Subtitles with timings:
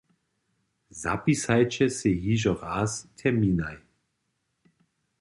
[1.01, 3.73] Zapisajće sej hižo raz terminaj!